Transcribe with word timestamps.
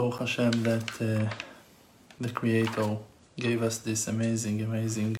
Baruch 0.00 0.20
Hashem 0.20 0.62
that 0.62 1.02
uh, 1.02 1.30
the 2.18 2.30
Creator 2.30 2.96
gave 3.38 3.62
us 3.62 3.76
this 3.76 4.08
amazing, 4.08 4.62
amazing 4.62 5.18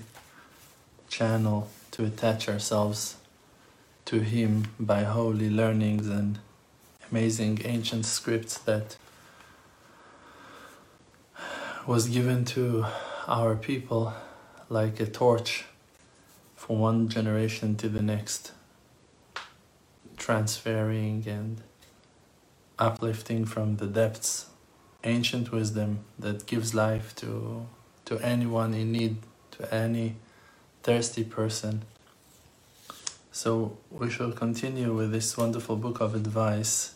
channel 1.07 1.69
to 1.91 2.07
attach 2.07 2.49
ourselves 2.49 3.17
to 4.07 4.21
Him 4.21 4.69
by 4.81 5.03
holy 5.03 5.51
learnings 5.51 6.09
and 6.09 6.39
amazing 7.11 7.61
ancient 7.63 8.07
scripts 8.07 8.57
that 8.57 8.97
was 11.87 12.09
given 12.09 12.47
to 12.47 12.87
our 13.29 13.57
people 13.57 14.15
like 14.71 14.99
a 14.99 15.05
torch 15.05 15.67
from 16.57 16.79
one 16.79 17.11
generation 17.11 17.77
to 17.77 17.91
the 17.91 18.01
next, 18.01 18.53
transferring 20.17 21.29
and 21.29 21.61
uplifting 22.79 23.45
from 23.45 23.77
the 23.77 23.87
depths 23.87 24.47
ancient 25.05 25.51
wisdom 25.53 26.01
that 26.19 26.47
gives 26.47 26.75
life 26.75 27.15
to 27.17 27.67
to 28.11 28.19
anyone 28.19 28.75
in 28.75 28.91
need, 28.91 29.17
to 29.53 29.73
any 29.73 30.17
thirsty 30.83 31.23
person. 31.23 31.83
So 33.31 33.77
we 33.89 34.11
shall 34.11 34.33
continue 34.33 34.93
with 34.93 35.13
this 35.13 35.37
wonderful 35.37 35.77
book 35.77 36.01
of 36.01 36.17
advice 36.17 36.95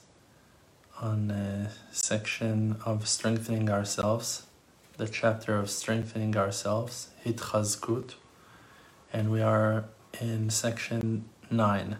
on 1.00 1.30
a 1.30 1.70
section 1.92 2.76
of 2.84 3.06
strengthening 3.06 3.70
ourselves, 3.70 4.46
the 4.96 5.06
chapter 5.06 5.56
of 5.56 5.70
strengthening 5.70 6.36
ourselves, 6.36 7.10
Hitchazkut, 7.24 8.14
and 9.12 9.30
we 9.30 9.40
are 9.40 9.84
in 10.20 10.50
section 10.50 11.26
9. 11.50 11.98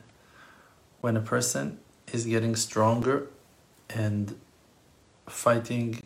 When 1.01 1.17
a 1.17 1.21
person 1.21 1.79
is 2.13 2.27
getting 2.27 2.57
stronger 2.57 3.29
and 3.89 4.35
fighting 5.27 6.03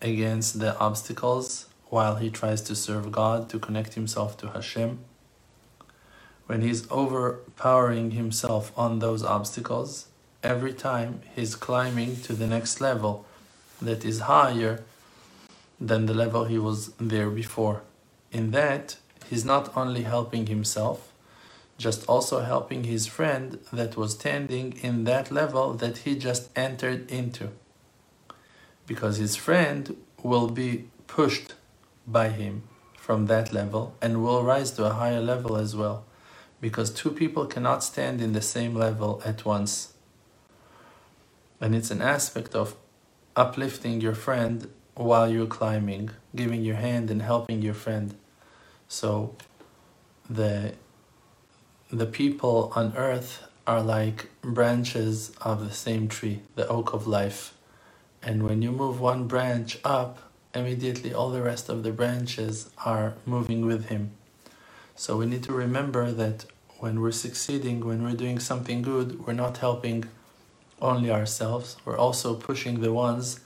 against 0.00 0.60
the 0.60 0.78
obstacles 0.78 1.66
while 1.88 2.16
he 2.16 2.30
tries 2.30 2.62
to 2.62 2.74
serve 2.74 3.10
God, 3.10 3.48
to 3.50 3.58
connect 3.58 3.94
himself 3.94 4.36
to 4.38 4.48
Hashem. 4.48 5.00
When 6.46 6.62
he's 6.62 6.90
overpowering 6.90 8.12
himself 8.12 8.72
on 8.76 8.98
those 8.98 9.22
obstacles, 9.24 10.06
every 10.42 10.72
time 10.72 11.20
he's 11.34 11.54
climbing 11.54 12.16
to 12.22 12.32
the 12.32 12.46
next 12.46 12.80
level 12.80 13.26
that 13.82 14.04
is 14.04 14.20
higher 14.20 14.82
than 15.80 16.06
the 16.06 16.14
level 16.14 16.44
he 16.44 16.58
was 16.58 16.90
there 16.98 17.30
before. 17.30 17.82
In 18.30 18.50
that, 18.52 18.96
he's 19.28 19.44
not 19.44 19.76
only 19.76 20.02
helping 20.02 20.46
himself, 20.46 21.12
just 21.78 22.06
also 22.06 22.40
helping 22.40 22.84
his 22.84 23.06
friend 23.06 23.58
that 23.72 23.96
was 23.96 24.12
standing 24.12 24.74
in 24.82 25.04
that 25.04 25.30
level 25.30 25.72
that 25.74 25.98
he 25.98 26.14
just 26.14 26.50
entered 26.56 27.10
into 27.10 27.50
because 28.90 29.18
his 29.18 29.36
friend 29.36 29.96
will 30.20 30.48
be 30.48 30.88
pushed 31.06 31.54
by 32.08 32.28
him 32.28 32.64
from 32.96 33.26
that 33.26 33.52
level 33.52 33.94
and 34.02 34.20
will 34.20 34.42
rise 34.42 34.72
to 34.72 34.84
a 34.84 34.94
higher 34.94 35.20
level 35.20 35.56
as 35.56 35.76
well 35.76 36.04
because 36.60 36.90
two 36.90 37.12
people 37.12 37.46
cannot 37.46 37.84
stand 37.84 38.20
in 38.20 38.32
the 38.32 38.42
same 38.42 38.74
level 38.74 39.22
at 39.24 39.44
once. 39.44 39.92
And 41.60 41.72
it's 41.72 41.92
an 41.92 42.02
aspect 42.02 42.56
of 42.56 42.74
uplifting 43.36 44.00
your 44.00 44.16
friend 44.16 44.68
while 44.96 45.30
you're 45.30 45.46
climbing 45.46 46.10
giving 46.34 46.64
your 46.64 46.80
hand 46.88 47.12
and 47.12 47.22
helping 47.22 47.62
your 47.62 47.74
friend. 47.74 48.16
So 48.88 49.36
the 50.28 50.74
the 51.92 52.06
people 52.06 52.72
on 52.74 52.92
earth 52.96 53.44
are 53.68 53.82
like 53.82 54.30
branches 54.42 55.30
of 55.40 55.60
the 55.60 55.72
same 55.72 56.08
tree 56.08 56.40
the 56.56 56.66
oak 56.66 56.92
of 56.92 57.06
life 57.06 57.54
and 58.22 58.42
when 58.42 58.62
you 58.62 58.70
move 58.70 59.00
one 59.00 59.26
branch 59.26 59.78
up, 59.84 60.18
immediately 60.54 61.14
all 61.14 61.30
the 61.30 61.42
rest 61.42 61.68
of 61.68 61.82
the 61.82 61.92
branches 61.92 62.70
are 62.84 63.14
moving 63.24 63.64
with 63.66 63.86
him. 63.86 64.10
So 64.94 65.16
we 65.16 65.26
need 65.26 65.42
to 65.44 65.52
remember 65.52 66.12
that 66.12 66.44
when 66.78 67.00
we're 67.00 67.12
succeeding, 67.12 67.80
when 67.80 68.02
we're 68.02 68.16
doing 68.16 68.38
something 68.38 68.82
good, 68.82 69.26
we're 69.26 69.32
not 69.32 69.58
helping 69.58 70.04
only 70.80 71.10
ourselves, 71.10 71.76
we're 71.84 71.96
also 71.96 72.34
pushing 72.34 72.80
the 72.80 72.92
ones 72.92 73.40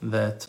that 0.00 0.46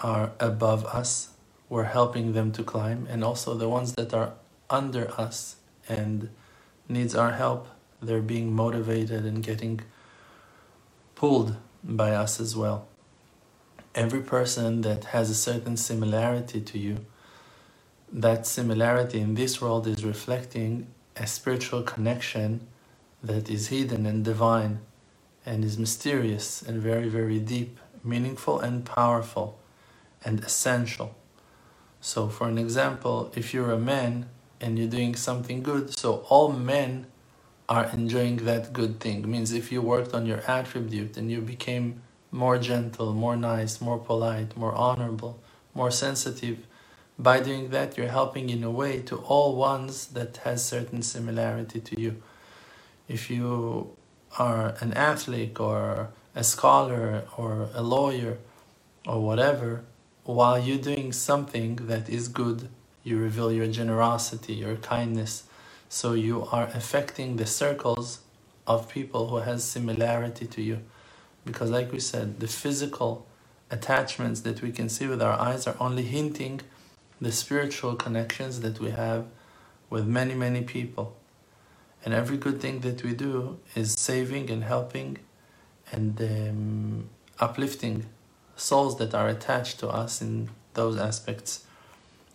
are 0.00 0.32
above 0.40 0.84
us, 0.86 1.30
we're 1.68 1.84
helping 1.84 2.32
them 2.32 2.50
to 2.52 2.62
climb, 2.62 3.06
and 3.10 3.22
also 3.22 3.54
the 3.54 3.68
ones 3.68 3.94
that 3.94 4.14
are 4.14 4.32
under 4.70 5.10
us 5.20 5.56
and 5.88 6.30
needs 6.88 7.14
our 7.14 7.32
help, 7.32 7.68
they're 8.00 8.22
being 8.22 8.54
motivated 8.54 9.24
and 9.24 9.42
getting 9.42 9.80
pulled 11.14 11.56
by 11.82 12.12
us 12.12 12.40
as 12.40 12.56
well. 12.56 12.86
Every 13.94 14.20
person 14.20 14.82
that 14.82 15.04
has 15.06 15.30
a 15.30 15.34
certain 15.34 15.76
similarity 15.76 16.60
to 16.60 16.78
you, 16.78 17.06
that 18.12 18.46
similarity 18.46 19.20
in 19.20 19.34
this 19.34 19.60
world 19.60 19.86
is 19.86 20.04
reflecting 20.04 20.86
a 21.16 21.26
spiritual 21.26 21.82
connection 21.82 22.66
that 23.22 23.50
is 23.50 23.68
hidden 23.68 24.06
and 24.06 24.24
divine 24.24 24.80
and 25.44 25.64
is 25.64 25.78
mysterious 25.78 26.62
and 26.62 26.80
very, 26.80 27.08
very 27.08 27.38
deep, 27.38 27.78
meaningful 28.04 28.60
and 28.60 28.84
powerful 28.84 29.58
and 30.24 30.40
essential. 30.44 31.14
So, 32.00 32.28
for 32.28 32.48
an 32.48 32.58
example, 32.58 33.32
if 33.34 33.52
you're 33.52 33.72
a 33.72 33.78
man 33.78 34.28
and 34.60 34.78
you're 34.78 34.88
doing 34.88 35.16
something 35.16 35.62
good, 35.62 35.96
so 35.98 36.26
all 36.28 36.52
men 36.52 37.06
are 37.68 37.86
enjoying 37.92 38.36
that 38.44 38.72
good 38.72 38.98
thing. 39.00 39.20
It 39.20 39.26
means 39.26 39.52
if 39.52 39.70
you 39.70 39.82
worked 39.82 40.14
on 40.14 40.24
your 40.26 40.42
attribute 40.48 41.16
and 41.16 41.30
you 41.30 41.40
became 41.40 42.02
more 42.30 42.58
gentle, 42.58 43.12
more 43.12 43.36
nice, 43.36 43.80
more 43.80 43.98
polite, 43.98 44.56
more 44.56 44.74
honorable, 44.74 45.40
more 45.74 45.90
sensitive, 45.90 46.58
by 47.18 47.40
doing 47.40 47.70
that 47.70 47.96
you're 47.96 48.08
helping 48.08 48.48
in 48.48 48.62
a 48.62 48.70
way 48.70 49.00
to 49.00 49.16
all 49.16 49.56
ones 49.56 50.06
that 50.08 50.38
has 50.38 50.64
certain 50.64 51.02
similarity 51.02 51.80
to 51.80 52.00
you. 52.00 52.22
If 53.08 53.30
you 53.30 53.96
are 54.38 54.76
an 54.80 54.92
athlete 54.92 55.58
or 55.58 56.10
a 56.34 56.44
scholar 56.44 57.24
or 57.36 57.68
a 57.74 57.82
lawyer 57.82 58.38
or 59.06 59.20
whatever, 59.20 59.84
while 60.24 60.58
you're 60.58 60.78
doing 60.78 61.12
something 61.12 61.76
that 61.76 62.08
is 62.08 62.28
good, 62.28 62.68
you 63.02 63.18
reveal 63.18 63.50
your 63.50 63.66
generosity, 63.66 64.54
your 64.54 64.76
kindness, 64.76 65.44
so 65.88 66.12
you 66.12 66.46
are 66.52 66.66
affecting 66.74 67.36
the 67.36 67.46
circles 67.46 68.20
of 68.66 68.88
people 68.90 69.28
who 69.28 69.36
has 69.36 69.64
similarity 69.64 70.46
to 70.46 70.62
you. 70.62 70.80
Because 71.44 71.70
like 71.70 71.90
we 71.92 72.00
said, 72.00 72.40
the 72.40 72.46
physical 72.46 73.26
attachments 73.70 74.40
that 74.42 74.60
we 74.62 74.70
can 74.70 74.88
see 74.88 75.06
with 75.06 75.22
our 75.22 75.38
eyes 75.40 75.66
are 75.66 75.76
only 75.80 76.02
hinting 76.02 76.60
the 77.20 77.32
spiritual 77.32 77.96
connections 77.96 78.60
that 78.60 78.78
we 78.80 78.90
have 78.90 79.26
with 79.90 80.06
many, 80.06 80.34
many 80.34 80.62
people. 80.62 81.16
And 82.04 82.14
every 82.14 82.36
good 82.36 82.60
thing 82.60 82.80
that 82.80 83.02
we 83.02 83.14
do 83.14 83.58
is 83.74 83.92
saving 83.94 84.50
and 84.50 84.64
helping 84.64 85.18
and 85.90 86.20
um, 86.20 87.08
uplifting 87.40 88.06
souls 88.56 88.98
that 88.98 89.14
are 89.14 89.28
attached 89.28 89.80
to 89.80 89.88
us 89.88 90.20
in 90.20 90.50
those 90.74 90.98
aspects. 90.98 91.64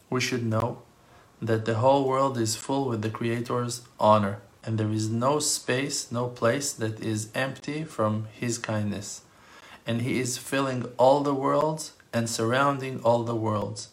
We 0.09 0.21
should 0.21 0.45
know 0.45 0.81
that 1.45 1.65
the 1.65 1.75
whole 1.75 2.07
world 2.07 2.37
is 2.37 2.55
full 2.55 2.87
with 2.87 3.01
the 3.01 3.09
Creator's 3.09 3.81
honor, 3.99 4.39
and 4.63 4.77
there 4.77 4.91
is 4.91 5.09
no 5.09 5.39
space, 5.39 6.11
no 6.11 6.27
place 6.27 6.71
that 6.73 7.01
is 7.01 7.29
empty 7.35 7.83
from 7.83 8.27
His 8.31 8.57
kindness. 8.57 9.21
And 9.85 10.01
He 10.01 10.19
is 10.19 10.37
filling 10.37 10.85
all 10.97 11.21
the 11.21 11.33
worlds 11.33 11.93
and 12.13 12.29
surrounding 12.29 13.01
all 13.01 13.23
the 13.23 13.35
worlds. 13.35 13.89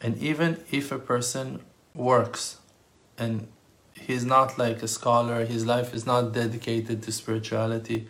And 0.00 0.18
even 0.18 0.58
if 0.70 0.92
a 0.92 0.98
person 0.98 1.60
works 1.94 2.58
and 3.16 3.48
he's 3.94 4.24
not 4.24 4.58
like 4.58 4.82
a 4.82 4.88
scholar, 4.88 5.44
his 5.44 5.64
life 5.64 5.94
is 5.94 6.04
not 6.04 6.32
dedicated 6.32 7.02
to 7.04 7.12
spirituality, 7.12 8.08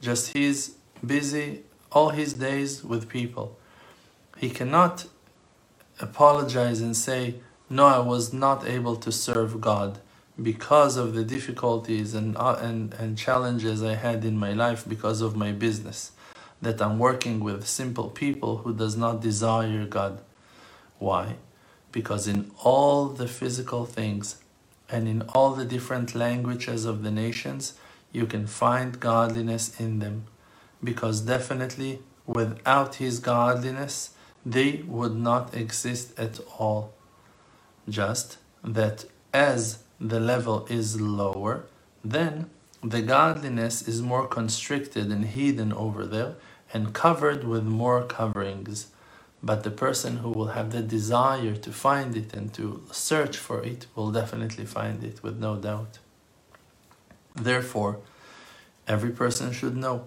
just 0.00 0.32
he's 0.32 0.76
busy 1.04 1.62
all 1.92 2.10
his 2.10 2.32
days 2.34 2.82
with 2.82 3.08
people. 3.08 3.58
He 4.38 4.50
cannot 4.50 5.06
apologize 6.00 6.80
and 6.80 6.96
say, 6.96 7.36
no, 7.68 7.86
I 7.86 7.98
was 7.98 8.32
not 8.32 8.64
able 8.64 8.94
to 8.96 9.10
serve 9.10 9.60
God 9.60 9.98
because 10.40 10.96
of 10.96 11.14
the 11.14 11.24
difficulties 11.24 12.14
and, 12.14 12.36
uh, 12.36 12.56
and, 12.60 12.94
and 12.94 13.18
challenges 13.18 13.82
I 13.82 13.94
had 13.96 14.24
in 14.24 14.38
my 14.38 14.52
life 14.52 14.84
because 14.88 15.20
of 15.20 15.34
my 15.34 15.50
business. 15.50 16.12
That 16.62 16.80
I'm 16.80 16.98
working 16.98 17.40
with 17.40 17.66
simple 17.66 18.08
people 18.08 18.58
who 18.58 18.72
does 18.72 18.96
not 18.96 19.20
desire 19.20 19.84
God. 19.84 20.20
Why? 20.98 21.36
Because 21.90 22.28
in 22.28 22.52
all 22.62 23.06
the 23.06 23.26
physical 23.26 23.84
things 23.84 24.36
and 24.88 25.08
in 25.08 25.22
all 25.22 25.52
the 25.52 25.64
different 25.64 26.14
languages 26.14 26.84
of 26.84 27.02
the 27.02 27.10
nations, 27.10 27.74
you 28.12 28.26
can 28.26 28.46
find 28.46 29.00
godliness 29.00 29.78
in 29.80 29.98
them. 29.98 30.26
Because 30.84 31.20
definitely 31.20 31.98
without 32.26 32.96
His 32.96 33.18
godliness, 33.18 34.10
they 34.44 34.84
would 34.86 35.16
not 35.16 35.52
exist 35.52 36.16
at 36.18 36.38
all 36.58 36.92
just 37.88 38.38
that 38.62 39.04
as 39.32 39.82
the 40.00 40.20
level 40.20 40.66
is 40.68 41.00
lower, 41.00 41.66
then 42.04 42.50
the 42.82 43.02
godliness 43.02 43.86
is 43.86 44.02
more 44.02 44.26
constricted 44.26 45.10
and 45.10 45.24
hidden 45.24 45.72
over 45.72 46.06
there, 46.06 46.34
and 46.72 46.92
covered 46.92 47.44
with 47.44 47.62
more 47.64 48.02
coverings. 48.04 48.88
But 49.42 49.62
the 49.62 49.70
person 49.70 50.18
who 50.18 50.30
will 50.30 50.48
have 50.48 50.72
the 50.72 50.82
desire 50.82 51.54
to 51.56 51.72
find 51.72 52.16
it 52.16 52.34
and 52.34 52.52
to 52.54 52.82
search 52.90 53.36
for 53.36 53.62
it 53.62 53.86
will 53.94 54.10
definitely 54.10 54.66
find 54.66 55.04
it 55.04 55.22
with 55.22 55.38
no 55.38 55.56
doubt. 55.56 55.98
Therefore, 57.34 57.98
every 58.88 59.10
person 59.10 59.52
should 59.52 59.76
know 59.76 60.06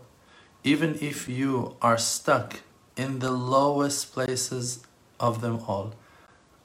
even 0.64 0.98
if 1.02 1.30
you 1.30 1.76
are 1.82 1.98
stuck 1.98 2.60
in 2.98 3.20
the 3.20 3.32
lowest 3.32 4.14
places 4.14 4.84
of 5.20 5.42
them 5.42 5.60
all, 5.68 5.94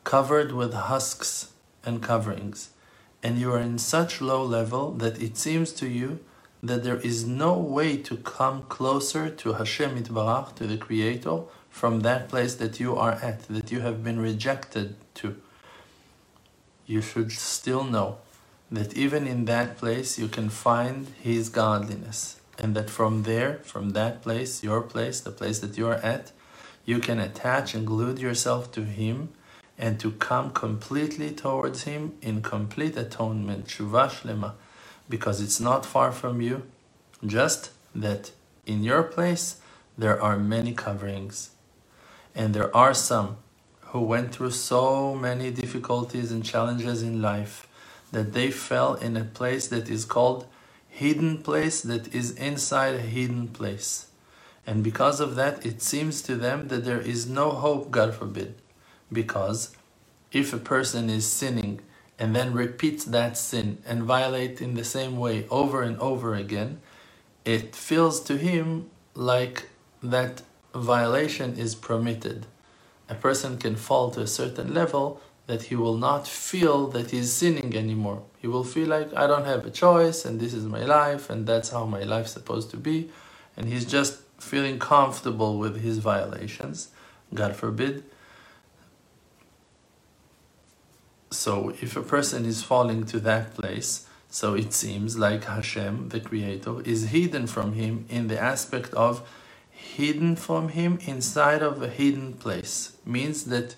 covered 0.04 0.52
with 0.52 0.74
husks 0.74 1.48
and 1.84 2.02
coverings, 2.02 2.70
and 3.22 3.38
you 3.38 3.50
are 3.52 3.58
in 3.58 3.78
such 3.78 4.20
low 4.20 4.44
level 4.44 4.92
that 4.92 5.20
it 5.20 5.36
seems 5.36 5.72
to 5.72 5.88
you 5.88 6.20
that 6.62 6.82
there 6.82 7.00
is 7.00 7.26
no 7.26 7.58
way 7.58 7.96
to 7.96 8.16
come 8.18 8.62
closer 8.64 9.28
to 9.28 9.54
Hashem 9.54 10.02
Yitbarach, 10.02 10.54
to 10.56 10.66
the 10.66 10.78
Creator, 10.78 11.40
from 11.68 12.00
that 12.00 12.28
place 12.28 12.54
that 12.54 12.78
you 12.78 12.96
are 12.96 13.12
at, 13.12 13.42
that 13.48 13.72
you 13.72 13.80
have 13.80 14.04
been 14.04 14.20
rejected 14.20 14.94
to. 15.14 15.36
You 16.86 17.02
should 17.02 17.32
still 17.32 17.84
know 17.84 18.18
that 18.70 18.94
even 18.94 19.26
in 19.26 19.44
that 19.46 19.76
place 19.78 20.18
you 20.18 20.28
can 20.28 20.48
find 20.48 21.08
His 21.20 21.48
godliness, 21.48 22.40
and 22.58 22.74
that 22.76 22.88
from 22.88 23.24
there, 23.24 23.60
from 23.64 23.90
that 23.90 24.22
place, 24.22 24.62
your 24.62 24.80
place, 24.80 25.20
the 25.20 25.30
place 25.30 25.58
that 25.58 25.76
you 25.76 25.86
are 25.88 26.02
at, 26.14 26.32
you 26.84 26.98
can 26.98 27.18
attach 27.18 27.74
and 27.74 27.86
glue 27.86 28.14
yourself 28.14 28.70
to 28.72 28.84
Him 28.84 29.30
and 29.78 29.98
to 30.00 30.12
come 30.12 30.50
completely 30.52 31.30
towards 31.30 31.84
Him 31.84 32.14
in 32.22 32.42
complete 32.42 32.96
atonement, 32.96 33.66
Shuvah 33.66 34.10
Shlema 34.10 34.52
because 35.08 35.40
it's 35.40 35.60
not 35.60 35.84
far 35.84 36.12
from 36.12 36.40
you, 36.40 36.62
just 37.24 37.70
that 37.94 38.32
in 38.66 38.82
your 38.82 39.02
place 39.02 39.56
there 39.96 40.20
are 40.20 40.38
many 40.38 40.72
coverings. 40.72 41.50
And 42.34 42.54
there 42.54 42.74
are 42.76 42.94
some 42.94 43.36
who 43.88 44.00
went 44.00 44.34
through 44.34 44.50
so 44.50 45.14
many 45.14 45.50
difficulties 45.50 46.32
and 46.32 46.44
challenges 46.44 47.02
in 47.02 47.22
life 47.22 47.68
that 48.10 48.32
they 48.32 48.50
fell 48.50 48.94
in 48.94 49.16
a 49.16 49.24
place 49.24 49.68
that 49.68 49.88
is 49.88 50.04
called 50.04 50.46
hidden 50.88 51.38
place 51.38 51.80
that 51.82 52.14
is 52.14 52.32
inside 52.32 52.94
a 52.94 53.00
hidden 53.00 53.48
place. 53.48 54.06
And 54.66 54.82
because 54.82 55.20
of 55.20 55.34
that, 55.36 55.64
it 55.66 55.82
seems 55.82 56.22
to 56.22 56.36
them 56.36 56.68
that 56.68 56.84
there 56.84 57.00
is 57.00 57.28
no 57.28 57.50
hope, 57.50 57.90
God 57.90 58.14
forbid. 58.14 58.54
Because 59.14 59.74
if 60.32 60.52
a 60.52 60.58
person 60.58 61.08
is 61.08 61.26
sinning 61.26 61.80
and 62.18 62.34
then 62.36 62.52
repeats 62.52 63.04
that 63.04 63.38
sin 63.38 63.78
and 63.86 64.02
violate 64.02 64.60
in 64.60 64.74
the 64.74 64.84
same 64.84 65.16
way 65.16 65.46
over 65.48 65.82
and 65.82 65.98
over 65.98 66.34
again, 66.34 66.80
it 67.44 67.74
feels 67.74 68.20
to 68.24 68.36
him 68.36 68.90
like 69.14 69.68
that 70.02 70.42
violation 70.74 71.56
is 71.56 71.74
permitted. 71.74 72.46
A 73.08 73.14
person 73.14 73.58
can 73.58 73.76
fall 73.76 74.10
to 74.10 74.20
a 74.22 74.26
certain 74.26 74.74
level 74.74 75.20
that 75.46 75.64
he 75.64 75.76
will 75.76 75.96
not 75.96 76.26
feel 76.26 76.88
that 76.88 77.10
he's 77.10 77.32
sinning 77.32 77.76
anymore. 77.76 78.22
He 78.40 78.46
will 78.46 78.64
feel 78.64 78.88
like 78.88 79.14
I 79.14 79.26
don't 79.26 79.44
have 79.44 79.66
a 79.66 79.70
choice 79.70 80.24
and 80.24 80.40
this 80.40 80.54
is 80.54 80.64
my 80.64 80.84
life 80.84 81.28
and 81.28 81.46
that's 81.46 81.70
how 81.70 81.84
my 81.84 82.02
life's 82.02 82.32
supposed 82.32 82.70
to 82.70 82.76
be. 82.76 83.10
And 83.56 83.68
he's 83.68 83.84
just 83.84 84.20
feeling 84.40 84.78
comfortable 84.78 85.58
with 85.58 85.82
his 85.82 85.98
violations. 85.98 86.88
God 87.32 87.54
forbid 87.54 88.04
So 91.34 91.74
if 91.82 91.96
a 91.96 92.02
person 92.02 92.44
is 92.46 92.62
falling 92.62 93.04
to 93.06 93.20
that 93.20 93.54
place, 93.54 94.06
so 94.30 94.54
it 94.54 94.72
seems 94.72 95.18
like 95.18 95.44
Hashem, 95.44 96.08
the 96.08 96.20
Creator, 96.20 96.82
is 96.82 97.08
hidden 97.08 97.46
from 97.46 97.74
him 97.74 98.06
in 98.08 98.28
the 98.28 98.40
aspect 98.40 98.94
of 98.94 99.22
hidden 99.70 100.36
from 100.36 100.70
him 100.70 100.98
inside 101.06 101.62
of 101.62 101.82
a 101.82 101.88
hidden 101.88 102.34
place. 102.34 102.96
Means 103.04 103.44
that 103.44 103.76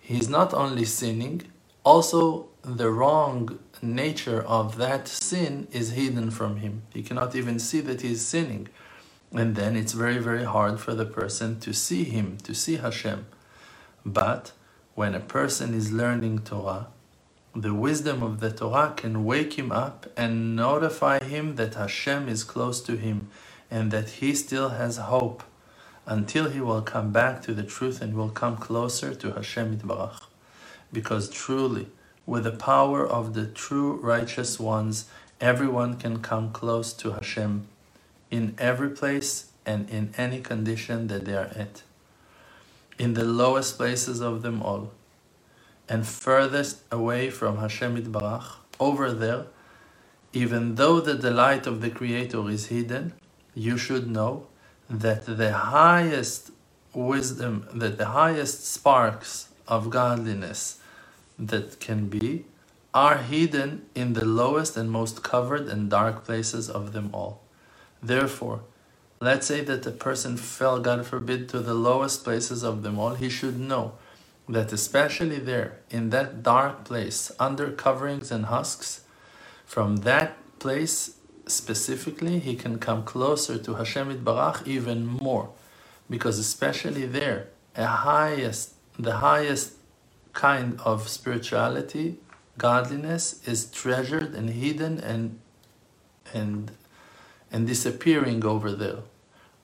he's 0.00 0.28
not 0.28 0.54
only 0.54 0.84
sinning, 0.84 1.42
also 1.84 2.48
the 2.62 2.90
wrong 2.90 3.58
nature 3.82 4.42
of 4.42 4.76
that 4.76 5.08
sin 5.08 5.68
is 5.72 5.92
hidden 5.92 6.30
from 6.30 6.56
him. 6.56 6.82
He 6.92 7.02
cannot 7.02 7.34
even 7.34 7.58
see 7.58 7.80
that 7.80 8.02
he's 8.02 8.24
sinning. 8.24 8.68
And 9.32 9.56
then 9.56 9.76
it's 9.76 9.92
very, 9.92 10.18
very 10.18 10.44
hard 10.44 10.78
for 10.78 10.94
the 10.94 11.06
person 11.06 11.58
to 11.60 11.72
see 11.72 12.04
him, 12.04 12.36
to 12.44 12.54
see 12.54 12.76
Hashem. 12.76 13.26
But 14.04 14.52
when 14.94 15.14
a 15.14 15.20
person 15.20 15.74
is 15.74 15.92
learning 15.92 16.40
Torah, 16.40 16.88
the 17.54 17.74
wisdom 17.74 18.22
of 18.22 18.40
the 18.40 18.50
Torah 18.50 18.94
can 18.96 19.24
wake 19.24 19.54
him 19.54 19.72
up 19.72 20.06
and 20.16 20.56
notify 20.56 21.22
him 21.22 21.56
that 21.56 21.74
Hashem 21.74 22.28
is 22.28 22.44
close 22.44 22.80
to 22.82 22.96
him 22.96 23.28
and 23.70 23.90
that 23.90 24.08
he 24.20 24.34
still 24.34 24.70
has 24.70 24.96
hope 24.96 25.42
until 26.06 26.50
he 26.50 26.60
will 26.60 26.82
come 26.82 27.12
back 27.12 27.42
to 27.42 27.54
the 27.54 27.62
truth 27.62 28.02
and 28.02 28.14
will 28.14 28.30
come 28.30 28.56
closer 28.56 29.14
to 29.14 29.32
Hashem 29.32 29.76
Yitbarach. 29.76 30.22
Because 30.92 31.30
truly, 31.30 31.88
with 32.26 32.44
the 32.44 32.52
power 32.52 33.06
of 33.06 33.34
the 33.34 33.46
true 33.46 33.94
righteous 33.96 34.58
ones, 34.60 35.06
everyone 35.40 35.96
can 35.96 36.20
come 36.20 36.52
close 36.52 36.92
to 36.94 37.12
Hashem 37.12 37.66
in 38.30 38.54
every 38.58 38.90
place 38.90 39.46
and 39.64 39.88
in 39.90 40.12
any 40.16 40.40
condition 40.40 41.06
that 41.08 41.24
they 41.24 41.34
are 41.34 41.50
at 41.56 41.82
in 43.02 43.14
the 43.14 43.24
lowest 43.24 43.78
places 43.78 44.20
of 44.20 44.42
them 44.42 44.62
all, 44.62 44.84
and 45.88 46.06
furthest 46.06 46.76
away 46.92 47.22
from 47.38 47.58
Hashem 47.58 47.96
Yitbarach, 47.96 48.48
over 48.78 49.10
there, 49.10 49.46
even 50.32 50.76
though 50.76 51.00
the 51.00 51.16
delight 51.28 51.66
of 51.66 51.80
the 51.80 51.90
Creator 51.90 52.48
is 52.48 52.66
hidden, 52.66 53.12
you 53.54 53.76
should 53.76 54.06
know 54.08 54.46
that 54.88 55.26
the 55.26 55.52
highest 55.52 56.52
wisdom, 56.94 57.66
that 57.74 57.98
the 57.98 58.10
highest 58.22 58.58
sparks 58.76 59.48
of 59.66 59.90
godliness 59.90 60.78
that 61.50 61.80
can 61.80 62.08
be, 62.08 62.44
are 62.94 63.18
hidden 63.18 63.70
in 63.96 64.12
the 64.12 64.24
lowest 64.24 64.76
and 64.76 64.88
most 64.90 65.24
covered 65.24 65.66
and 65.66 65.90
dark 65.90 66.24
places 66.24 66.70
of 66.70 66.92
them 66.92 67.10
all. 67.12 67.40
Therefore, 68.00 68.60
Let's 69.22 69.46
say 69.46 69.60
that 69.60 69.86
a 69.86 69.92
person 69.92 70.36
fell, 70.36 70.80
God 70.80 71.06
forbid, 71.06 71.48
to 71.50 71.60
the 71.60 71.74
lowest 71.74 72.24
places 72.24 72.64
of 72.64 72.82
them 72.82 72.98
all. 72.98 73.14
He 73.14 73.28
should 73.28 73.56
know 73.56 73.92
that, 74.48 74.72
especially 74.72 75.38
there, 75.38 75.78
in 75.90 76.10
that 76.10 76.42
dark 76.42 76.82
place, 76.84 77.30
under 77.38 77.70
coverings 77.70 78.32
and 78.32 78.46
husks, 78.46 79.02
from 79.64 79.98
that 79.98 80.58
place 80.58 81.18
specifically, 81.46 82.40
he 82.40 82.56
can 82.56 82.80
come 82.80 83.04
closer 83.04 83.58
to 83.58 83.74
Hashem 83.74 84.24
Barach 84.24 84.66
even 84.66 85.06
more. 85.06 85.50
Because, 86.10 86.40
especially 86.40 87.06
there, 87.06 87.46
a 87.76 87.86
highest, 87.86 88.72
the 88.98 89.18
highest 89.18 89.74
kind 90.32 90.80
of 90.80 91.08
spirituality, 91.08 92.18
godliness, 92.58 93.40
is 93.46 93.70
treasured 93.70 94.34
and 94.34 94.50
hidden 94.50 94.98
and 94.98 95.38
and 96.34 96.72
and 97.52 97.68
disappearing 97.68 98.44
over 98.44 98.72
there 98.72 99.02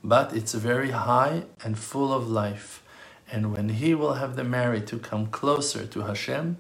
but 0.02 0.35
it's 0.35 0.55
very 0.55 0.90
high 0.90 1.45
and 1.64 1.78
full 1.78 2.12
of 2.12 2.28
life. 2.28 2.83
And 3.31 3.52
when 3.52 3.71
he 3.71 3.95
will 3.95 4.14
have 4.14 4.37
the 4.37 4.45
merit 4.45 4.87
to 4.88 4.99
come 4.99 5.26
closer 5.26 5.87
to 5.87 6.02
Hashem, 6.02 6.57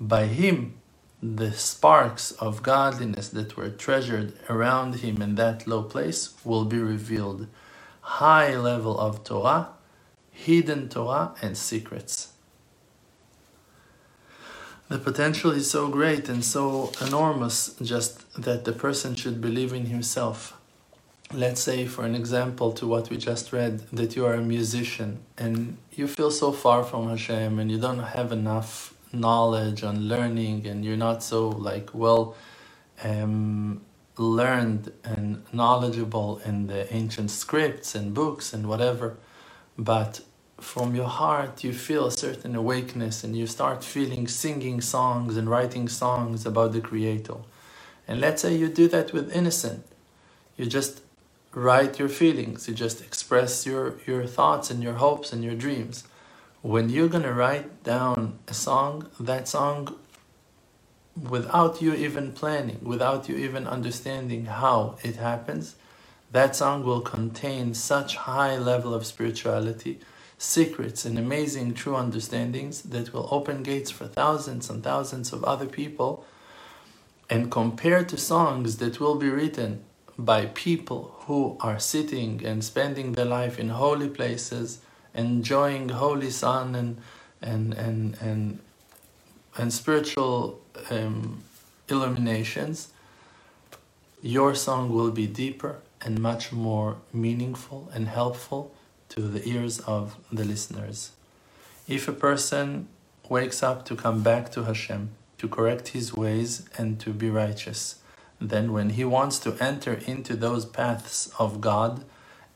by 0.00 0.26
him, 0.26 0.74
the 1.22 1.52
sparks 1.52 2.32
of 2.32 2.62
godliness 2.62 3.30
that 3.30 3.56
were 3.56 3.70
treasured 3.70 4.34
around 4.48 4.96
him 4.96 5.20
in 5.22 5.34
that 5.36 5.66
low 5.66 5.82
place 5.82 6.34
will 6.44 6.64
be 6.64 6.78
revealed. 6.78 7.48
High 8.00 8.56
level 8.56 8.98
of 8.98 9.24
Torah, 9.24 9.70
hidden 10.30 10.88
Torah, 10.88 11.34
and 11.42 11.56
secrets. 11.56 12.32
The 14.88 14.98
potential 14.98 15.50
is 15.50 15.70
so 15.70 15.88
great 15.88 16.28
and 16.28 16.44
so 16.44 16.92
enormous, 17.04 17.74
just 17.82 18.42
that 18.42 18.64
the 18.64 18.72
person 18.72 19.14
should 19.14 19.40
believe 19.40 19.72
in 19.72 19.86
himself 19.86 20.57
let's 21.32 21.60
say 21.60 21.86
for 21.86 22.04
an 22.04 22.14
example 22.14 22.72
to 22.72 22.86
what 22.86 23.10
we 23.10 23.16
just 23.16 23.52
read 23.52 23.80
that 23.92 24.16
you 24.16 24.24
are 24.24 24.34
a 24.34 24.42
musician 24.42 25.18
and 25.36 25.76
you 25.92 26.06
feel 26.08 26.30
so 26.30 26.52
far 26.52 26.82
from 26.84 27.08
Hashem 27.08 27.58
and 27.58 27.70
you 27.70 27.78
don't 27.78 27.98
have 28.00 28.32
enough 28.32 28.94
knowledge 29.12 29.82
and 29.82 30.08
learning 30.08 30.66
and 30.66 30.84
you're 30.84 30.96
not 30.96 31.22
so 31.22 31.48
like 31.48 31.90
well 31.94 32.34
um, 33.04 33.80
learned 34.16 34.92
and 35.04 35.44
knowledgeable 35.52 36.40
in 36.44 36.66
the 36.66 36.92
ancient 36.94 37.30
scripts 37.30 37.94
and 37.94 38.14
books 38.14 38.52
and 38.54 38.68
whatever 38.68 39.16
but 39.76 40.20
from 40.60 40.94
your 40.94 41.06
heart 41.08 41.62
you 41.62 41.72
feel 41.72 42.06
a 42.06 42.10
certain 42.10 42.56
awakeness 42.56 43.22
and 43.22 43.36
you 43.36 43.46
start 43.46 43.84
feeling 43.84 44.26
singing 44.26 44.80
songs 44.80 45.36
and 45.36 45.48
writing 45.48 45.88
songs 45.88 46.44
about 46.44 46.72
the 46.72 46.80
creator. 46.80 47.36
And 48.08 48.20
let's 48.20 48.42
say 48.42 48.56
you 48.56 48.68
do 48.68 48.88
that 48.88 49.12
with 49.12 49.34
innocent. 49.34 49.86
You 50.56 50.66
just 50.66 51.02
write 51.52 51.98
your 51.98 52.08
feelings, 52.08 52.68
you 52.68 52.74
just 52.74 53.00
express 53.00 53.66
your, 53.66 53.96
your 54.06 54.26
thoughts 54.26 54.70
and 54.70 54.82
your 54.82 54.94
hopes 54.94 55.32
and 55.32 55.42
your 55.42 55.54
dreams. 55.54 56.04
When 56.62 56.90
you're 56.90 57.08
to 57.08 57.32
write 57.32 57.84
down 57.84 58.38
a 58.48 58.54
song, 58.54 59.08
that 59.18 59.48
song, 59.48 59.96
without 61.16 61.80
you 61.80 61.94
even 61.94 62.32
planning, 62.32 62.80
without 62.82 63.28
you 63.28 63.36
even 63.36 63.66
understanding 63.66 64.46
how 64.46 64.96
it 65.02 65.16
happens, 65.16 65.76
that 66.30 66.54
song 66.54 66.84
will 66.84 67.00
contain 67.00 67.74
such 67.74 68.16
high 68.16 68.58
level 68.58 68.92
of 68.92 69.06
spirituality, 69.06 70.00
secrets 70.36 71.04
and 71.04 71.18
amazing 71.18 71.74
true 71.74 71.96
understandings 71.96 72.82
that 72.82 73.12
will 73.12 73.28
open 73.30 73.62
gates 73.62 73.90
for 73.90 74.06
thousands 74.06 74.68
and 74.68 74.84
thousands 74.84 75.32
of 75.32 75.42
other 75.44 75.66
people 75.66 76.24
and 77.30 77.50
compared 77.50 78.08
to 78.08 78.16
songs 78.16 78.76
that 78.76 79.00
will 79.00 79.16
be 79.16 79.28
written 79.28 79.82
by 80.18 80.46
people 80.46 81.14
who 81.26 81.56
are 81.60 81.78
sitting 81.78 82.44
and 82.44 82.64
spending 82.64 83.12
their 83.12 83.24
life 83.24 83.58
in 83.58 83.68
holy 83.68 84.08
places, 84.08 84.80
enjoying 85.14 85.90
holy 85.90 86.30
sun 86.30 86.74
and 86.74 86.98
and 87.40 87.72
and 87.74 88.16
and 88.20 88.58
and 89.56 89.72
spiritual 89.72 90.60
um, 90.90 91.42
illuminations, 91.88 92.88
your 94.20 94.54
song 94.54 94.90
will 94.90 95.10
be 95.10 95.26
deeper 95.26 95.76
and 96.00 96.18
much 96.18 96.52
more 96.52 96.96
meaningful 97.12 97.88
and 97.94 98.08
helpful 98.08 98.74
to 99.08 99.22
the 99.22 99.46
ears 99.48 99.80
of 99.80 100.16
the 100.30 100.44
listeners. 100.44 101.12
If 101.86 102.08
a 102.08 102.12
person 102.12 102.88
wakes 103.28 103.62
up 103.62 103.84
to 103.86 103.96
come 103.96 104.22
back 104.22 104.50
to 104.52 104.64
Hashem, 104.64 105.10
to 105.38 105.48
correct 105.48 105.88
his 105.88 106.12
ways 106.12 106.68
and 106.76 106.98
to 107.00 107.10
be 107.10 107.30
righteous, 107.30 107.97
then 108.40 108.72
when 108.72 108.90
he 108.90 109.04
wants 109.04 109.38
to 109.40 109.56
enter 109.60 109.94
into 110.06 110.36
those 110.36 110.64
paths 110.64 111.30
of 111.38 111.60
God 111.60 112.04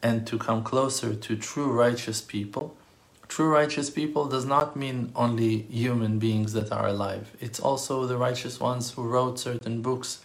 and 0.02 0.26
to 0.26 0.38
come 0.38 0.62
closer 0.62 1.14
to 1.14 1.36
true 1.36 1.72
righteous 1.72 2.20
people, 2.20 2.76
true 3.28 3.48
righteous 3.48 3.90
people 3.90 4.26
does 4.26 4.44
not 4.44 4.76
mean 4.76 5.12
only 5.16 5.62
human 5.62 6.18
beings 6.18 6.52
that 6.52 6.70
are 6.70 6.86
alive. 6.88 7.36
It's 7.40 7.60
also 7.60 8.06
the 8.06 8.16
righteous 8.16 8.60
ones 8.60 8.92
who 8.92 9.02
wrote 9.02 9.38
certain 9.40 9.82
books, 9.82 10.20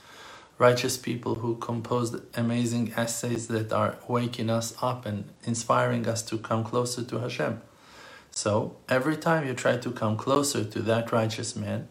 righteous 0.57 0.97
people 0.97 1.35
who 1.35 1.55
composed 1.55 2.15
amazing 2.35 2.93
essays 2.97 3.47
that 3.47 3.71
are 3.71 3.97
waking 4.07 4.49
us 4.49 4.73
up 4.81 5.05
and 5.05 5.25
inspiring 5.43 6.07
us 6.07 6.21
to 6.23 6.37
come 6.37 6.63
closer 6.63 7.03
to 7.03 7.19
Hashem. 7.19 7.61
So 8.31 8.75
every 8.89 9.17
time 9.17 9.47
you 9.47 9.53
try 9.55 9.77
to 9.77 9.91
come 9.91 10.17
closer 10.17 10.63
to 10.63 10.81
that 10.83 11.11
righteous 11.11 11.55
man, 11.55 11.87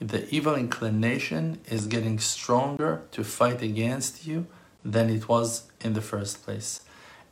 the 0.00 0.26
evil 0.34 0.54
inclination 0.54 1.60
is 1.68 1.86
getting 1.86 2.18
stronger 2.18 3.02
to 3.12 3.22
fight 3.22 3.60
against 3.60 4.26
you 4.26 4.46
than 4.82 5.10
it 5.10 5.28
was 5.28 5.64
in 5.82 5.92
the 5.92 6.00
first 6.00 6.42
place. 6.42 6.80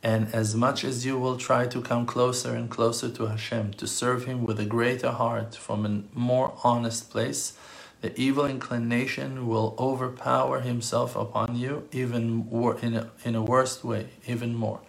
And 0.03 0.33
as 0.33 0.55
much 0.55 0.83
as 0.83 1.05
you 1.05 1.17
will 1.17 1.35
try 1.35 1.65
to 1.67 1.81
come 1.81 2.05
closer 2.05 2.53
and 2.53 2.69
closer 2.69 3.09
to 3.09 3.25
Hashem, 3.25 3.73
to 3.73 3.87
serve 3.87 4.25
Him 4.25 4.45
with 4.45 4.59
a 4.59 4.65
greater 4.65 5.11
heart 5.11 5.55
from 5.55 5.85
a 5.85 6.17
more 6.17 6.53
honest 6.63 7.09
place, 7.09 7.57
the 8.01 8.17
evil 8.17 8.45
inclination 8.45 9.47
will 9.47 9.75
overpower 9.77 10.61
himself 10.61 11.17
upon 11.17 11.57
you 11.57 11.89
even 11.91 12.47
in 12.81 12.95
a, 12.95 13.09
in 13.25 13.35
a 13.35 13.41
worst 13.41 13.83
way, 13.83 14.07
even 14.25 14.55
more. 14.55 14.79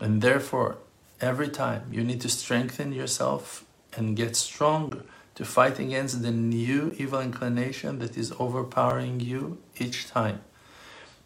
And 0.00 0.22
therefore, 0.22 0.78
every 1.20 1.48
time 1.48 1.84
you 1.92 2.02
need 2.02 2.20
to 2.22 2.28
strengthen 2.28 2.92
yourself 2.92 3.64
and 3.96 4.16
get 4.16 4.34
stronger 4.34 5.04
to 5.34 5.44
fight 5.44 5.78
against 5.78 6.22
the 6.22 6.30
new 6.30 6.94
evil 6.98 7.20
inclination 7.20 7.98
that 7.98 8.16
is 8.16 8.32
overpowering 8.38 9.20
you 9.20 9.58
each 9.78 10.06
time. 10.08 10.40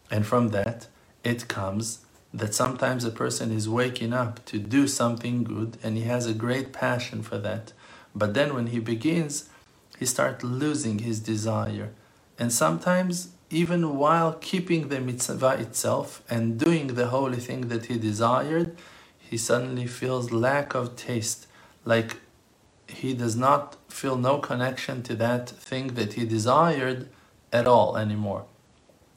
And 0.09 0.25
from 0.25 0.49
that, 0.49 0.87
it 1.23 1.47
comes 1.47 2.05
that 2.33 2.53
sometimes 2.53 3.03
a 3.03 3.11
person 3.11 3.51
is 3.51 3.67
waking 3.67 4.13
up 4.13 4.45
to 4.45 4.59
do 4.59 4.87
something 4.87 5.43
good 5.43 5.77
and 5.83 5.97
he 5.97 6.03
has 6.03 6.25
a 6.25 6.33
great 6.33 6.71
passion 6.71 7.21
for 7.21 7.37
that. 7.39 7.73
But 8.15 8.33
then 8.33 8.53
when 8.53 8.67
he 8.67 8.79
begins, 8.79 9.49
he 9.97 10.05
starts 10.05 10.43
losing 10.43 10.99
his 10.99 11.19
desire. 11.19 11.91
And 12.37 12.51
sometimes, 12.53 13.29
even 13.49 13.97
while 13.97 14.33
keeping 14.33 14.89
the 14.89 14.99
mitzvah 14.99 15.57
itself 15.59 16.21
and 16.29 16.59
doing 16.59 16.87
the 16.87 17.07
holy 17.07 17.37
thing 17.37 17.69
that 17.69 17.85
he 17.85 17.97
desired, 17.97 18.77
he 19.19 19.37
suddenly 19.37 19.87
feels 19.87 20.31
lack 20.31 20.75
of 20.75 20.95
taste, 20.95 21.47
like 21.83 22.17
he 22.87 23.13
does 23.13 23.35
not 23.35 23.75
feel 23.89 24.17
no 24.17 24.39
connection 24.39 25.03
to 25.03 25.15
that 25.15 25.49
thing 25.49 25.95
that 25.95 26.13
he 26.13 26.25
desired 26.25 27.09
at 27.51 27.67
all 27.67 27.97
anymore. 27.97 28.45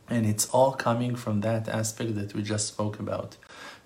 And 0.09 0.27
it's 0.27 0.47
all 0.50 0.73
coming 0.73 1.15
from 1.15 1.41
that 1.43 1.69
aspect 1.69 2.17
that 2.17 2.35
we 2.35 2.43
just 2.43 2.67
spoke 2.67 2.99
about. 2.99 3.37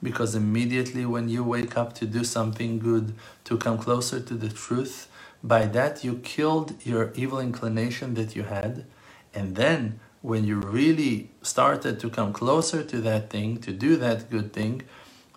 Because 0.03 0.35
immediately 0.35 1.05
when 1.05 1.29
you 1.29 1.45
wake 1.45 1.77
up 1.77 1.95
to 1.95 2.07
do 2.07 2.25
something 2.25 2.79
good, 2.79 3.15
to 3.45 3.59
come 3.59 3.79
closer 3.79 4.21
to 4.21 4.35
the 4.35 4.49
truth, 4.49 5.09
by 5.43 5.67
that 5.67 6.03
you 6.03 6.17
killed 6.17 6.75
your 6.85 7.13
evil 7.15 7.39
inclination 7.39 8.15
that 8.15 8.35
you 8.35 8.45
had. 8.45 8.87
And 9.35 9.57
then 9.57 10.01
when 10.23 10.45
you 10.45 10.59
really 10.61 11.31
started 11.43 12.01
to 12.01 12.09
come 12.09 12.33
closer 12.33 12.83
to 12.83 13.01
that 13.03 13.29
thing, 13.29 13.59
to 13.59 13.73
do 13.73 13.97
that 13.97 14.31
good 14.31 14.55
thing, 14.55 14.83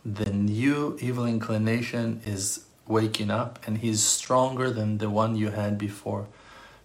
the 0.05 0.31
new 0.31 0.97
evil 1.01 1.25
inclination 1.25 2.21
is 2.25 2.66
waking 2.87 3.31
up 3.31 3.59
and 3.65 3.79
he's 3.79 4.03
stronger 4.03 4.69
than 4.69 4.97
the 4.97 5.09
one 5.09 5.35
you 5.35 5.49
had 5.51 5.77
before. 5.77 6.27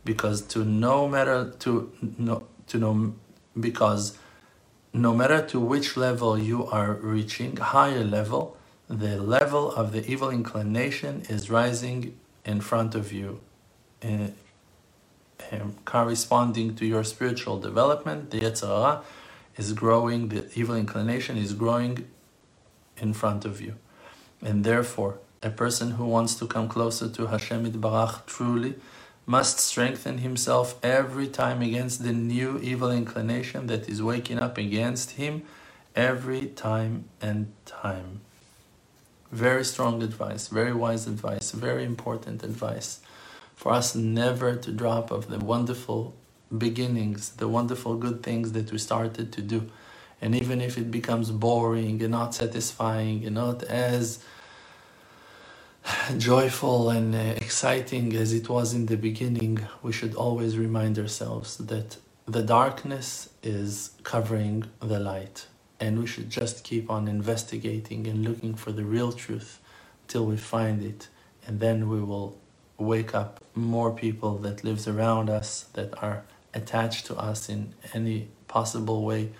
Because 0.05 0.43
to 0.53 0.65
no 0.65 1.09
matter 1.09 1.53
to 1.61 1.93
no 2.19 2.45
to 2.69 2.79
know 2.79 3.15
because 3.59 4.19
no 4.93 5.15
matter 5.15 5.45
to 5.47 5.61
which 5.61 5.97
level 5.97 6.39
you 6.39 6.67
are 6.67 6.95
reaching 6.95 7.57
higher 7.57 8.05
level 8.05 8.57
the 8.89 9.17
level 9.17 9.73
of 9.73 9.93
the 9.93 10.05
evil 10.07 10.31
inclination 10.31 11.23
is 11.29 11.49
rising 11.51 12.15
in 12.45 12.61
front 12.61 12.95
of 12.95 13.13
you. 13.13 13.41
Uh, 14.05 14.29
um, 15.51 15.77
corresponding 15.85 16.75
to 16.77 16.87
your 16.87 17.05
spiritual 17.05 17.59
development 17.59 18.31
the 18.31 18.41
Yetzer 18.41 18.67
Hara 18.67 19.03
is 19.57 19.73
growing 19.73 20.29
the 20.29 20.49
evil 20.55 20.77
inclination 20.77 21.37
is 21.37 21.53
growing 21.53 22.09
in 22.97 23.13
front 23.13 23.45
of 23.45 23.61
you. 23.61 23.77
And 24.43 24.65
therefore 24.65 25.19
a 25.43 25.51
person 25.51 25.93
who 25.93 26.07
wants 26.07 26.35
to 26.37 26.47
come 26.47 26.69
closer 26.69 27.09
to 27.09 27.27
Hashem 27.27 27.71
Barach 27.73 28.27
truly 28.27 28.75
must 29.27 29.59
strengthen 29.59 30.19
himself 30.19 30.79
every 30.83 31.29
time 31.29 31.63
against 31.63 32.03
the 32.03 32.13
new 32.13 32.59
evil 32.61 32.91
inclination 32.91 33.67
that 33.69 33.89
is 33.89 34.03
waking 34.03 34.39
up 34.39 34.59
against 34.59 35.13
him 35.13 35.43
every 35.95 36.47
time 36.47 37.05
and 37.21 37.53
time. 37.67 38.21
Very 39.31 39.65
strong 39.65 40.03
advice, 40.03 40.49
very 40.49 40.73
wise 40.73 41.07
advice, 41.07 41.53
very 41.53 41.85
important 41.85 42.43
advice 42.43 43.01
for 43.55 43.73
us 43.73 43.95
never 43.95 44.57
to 44.57 44.73
drop 44.73 45.11
of 45.11 45.29
the 45.29 45.39
wonderful 45.39 46.15
beginnings, 46.57 47.31
the 47.31 47.49
wonderful 47.49 47.97
good 47.97 48.23
things 48.23 48.53
that 48.53 48.73
we 48.73 48.79
started 48.79 49.33
to 49.33 49.41
do. 49.41 49.71
And 50.21 50.35
even 50.35 50.61
if 50.61 50.77
it 50.77 50.91
becomes 50.91 51.31
boring 51.31 52.03
and 52.03 52.11
not 52.11 52.35
satisfying 52.35 53.25
and 53.25 53.37
not 53.37 53.63
as 53.65 54.19
joyful 56.19 56.91
and 56.91 57.15
uh, 57.15 57.19
exciting 57.19 58.15
as 58.15 58.33
it 58.33 58.49
was 58.49 58.75
in 58.75 58.87
the 58.87 58.97
beginning, 58.97 59.67
we 59.83 59.93
should 59.93 60.15
always 60.15 60.57
remind 60.57 60.99
ourselves 60.99 61.57
that 61.59 61.97
the 62.27 62.43
darkness 62.43 63.31
is 63.43 63.91
covering 64.03 64.65
the 64.81 64.99
light. 64.99 65.47
And 65.81 65.99
we 65.99 66.07
should 66.07 66.31
just 66.31 66.63
keep 66.63 66.91
on 66.91 67.09
investigating 67.09 68.07
and 68.07 68.25
looking 68.25 68.55
for 68.55 68.71
the 68.71 68.85
real 68.85 69.13
truth 69.13 69.59
till 70.07 70.25
we 70.27 70.37
find 70.37 70.83
it. 70.83 71.09
And 71.47 71.59
then 71.59 71.89
we 71.89 72.01
will 72.01 72.39
wake 72.79 73.15
up 73.15 73.43
more 73.55 73.93
people 73.93 74.39
that 74.39 74.63
lives 74.63 74.87
around 74.87 75.29
us, 75.29 75.67
that 75.73 75.93
are 76.03 76.23
attached 76.55 77.07
to 77.07 77.17
us 77.17 77.49
in 77.49 77.75
any 77.95 78.29
possible 78.47 79.05
way. 79.05 79.31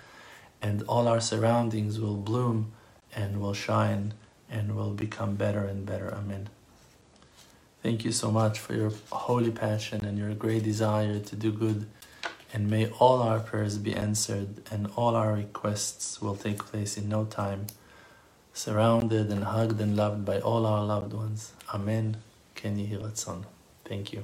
And 0.61 0.83
all 0.83 1.07
our 1.07 1.21
surroundings 1.21 1.99
will 1.99 2.17
bloom 2.17 2.73
and 3.15 3.39
will 3.39 3.53
shine 3.53 4.13
and 4.53 4.77
will 4.77 4.91
become 4.91 5.35
better 5.35 5.65
and 5.65 5.85
better. 5.85 6.13
Amen. 6.15 6.49
Thank 7.83 8.05
you 8.05 8.13
so 8.13 8.31
much 8.31 8.59
for 8.59 8.75
your 8.75 8.93
holy 9.11 9.51
passion 9.51 10.05
and 10.05 10.17
your 10.17 10.33
great 10.35 10.63
desire 10.63 11.19
to 11.19 11.35
do 11.35 11.51
good. 11.51 11.87
And 12.53 12.69
may 12.69 12.87
all 12.99 13.21
our 13.21 13.39
prayers 13.39 13.77
be 13.79 13.95
answered 13.95 14.61
and 14.71 14.89
all 14.95 15.15
our 15.15 15.33
requests 15.33 16.21
will 16.21 16.35
take 16.35 16.59
place 16.59 16.97
in 16.97 17.09
no 17.09 17.25
time, 17.25 17.67
surrounded 18.53 19.31
and 19.31 19.45
hugged 19.45 19.81
and 19.81 19.97
loved 19.97 20.23
by 20.23 20.39
all 20.39 20.65
our 20.67 20.85
loved 20.85 21.13
ones. 21.13 21.53
Amen. 21.73 22.17
Ken 22.55 22.77
Yehiratzon. 22.77 23.45
Thank 23.85 24.13
you. 24.13 24.23